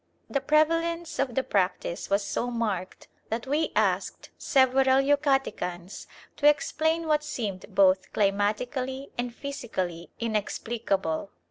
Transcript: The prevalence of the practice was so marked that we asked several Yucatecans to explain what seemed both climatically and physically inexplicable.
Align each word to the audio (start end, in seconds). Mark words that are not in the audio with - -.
The 0.31 0.41
prevalence 0.41 1.19
of 1.19 1.35
the 1.35 1.43
practice 1.43 2.09
was 2.09 2.25
so 2.25 2.49
marked 2.49 3.07
that 3.29 3.45
we 3.45 3.71
asked 3.75 4.31
several 4.35 4.99
Yucatecans 4.99 6.07
to 6.37 6.47
explain 6.49 7.05
what 7.05 7.23
seemed 7.23 7.65
both 7.69 8.11
climatically 8.11 9.11
and 9.15 9.31
physically 9.31 10.09
inexplicable. 10.19 11.29